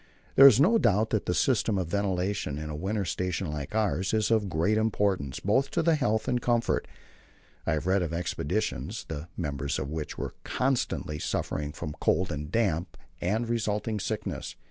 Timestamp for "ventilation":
1.89-2.57